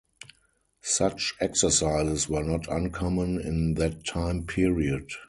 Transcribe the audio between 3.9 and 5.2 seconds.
time period.